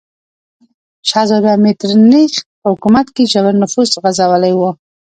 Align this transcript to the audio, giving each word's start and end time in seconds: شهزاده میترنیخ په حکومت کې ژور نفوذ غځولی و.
شهزاده 1.09 1.51
میترنیخ 1.63 2.31
په 2.61 2.67
حکومت 2.73 3.07
کې 3.15 3.23
ژور 3.31 3.53
نفوذ 3.61 3.89
غځولی 4.03 4.53
و. 4.55 4.61